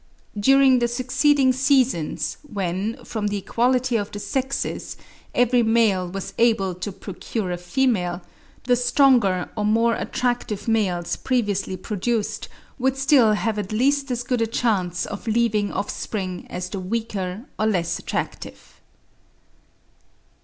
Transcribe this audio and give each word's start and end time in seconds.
During 0.39 0.79
the 0.79 0.87
succeeding 0.87 1.53
seasons, 1.53 2.37
when, 2.41 3.05
from 3.05 3.27
the 3.27 3.37
equality 3.37 3.97
of 3.97 4.11
the 4.11 4.17
sexes, 4.17 4.97
every 5.35 5.61
male 5.61 6.09
was 6.09 6.33
able 6.39 6.73
to 6.73 6.91
procure 6.91 7.51
a 7.51 7.57
female, 7.57 8.23
the 8.63 8.75
stronger 8.75 9.49
or 9.55 9.63
more 9.63 9.93
attractive 9.93 10.67
males 10.67 11.15
previously 11.17 11.77
produced 11.77 12.49
would 12.79 12.97
still 12.97 13.33
have 13.33 13.59
at 13.59 13.71
least 13.71 14.09
as 14.09 14.23
good 14.23 14.41
a 14.41 14.47
chance 14.47 15.05
of 15.05 15.27
leaving 15.27 15.71
offspring 15.71 16.47
as 16.49 16.69
the 16.69 16.79
weaker 16.79 17.45
or 17.59 17.67
less 17.67 17.99
attractive. 17.99 18.81